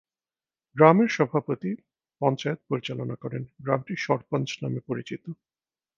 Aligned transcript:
গ্রামের 0.75 1.09
সভাপতি 1.09 1.71
পঞ্চায়েত 2.21 2.59
পরিচালনা 2.69 3.15
করেন। 3.15 3.43
গ্রামটি 3.63 3.93
সরপঞ্চ 3.97 4.49
নামে 4.63 4.79
পরিচিত। 4.87 5.23